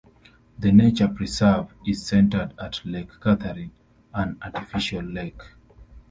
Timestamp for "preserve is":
1.07-2.03